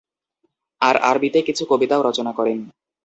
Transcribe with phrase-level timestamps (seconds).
[0.81, 2.57] তিনি আরবিতে কিছু কবিতাও রচনা করেন।